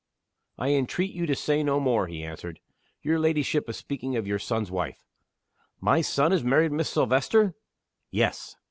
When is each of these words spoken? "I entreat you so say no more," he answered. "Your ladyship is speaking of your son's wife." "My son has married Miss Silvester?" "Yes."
"I 0.57 0.69
entreat 0.69 1.13
you 1.13 1.27
so 1.27 1.33
say 1.35 1.61
no 1.61 1.79
more," 1.79 2.07
he 2.07 2.23
answered. 2.23 2.59
"Your 3.03 3.19
ladyship 3.19 3.69
is 3.69 3.77
speaking 3.77 4.15
of 4.15 4.25
your 4.25 4.39
son's 4.39 4.71
wife." 4.71 5.05
"My 5.79 6.01
son 6.01 6.31
has 6.31 6.43
married 6.43 6.71
Miss 6.71 6.89
Silvester?" 6.89 7.53
"Yes." 8.09 8.55